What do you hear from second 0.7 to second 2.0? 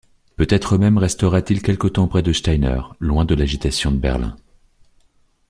même restera-t-il quelque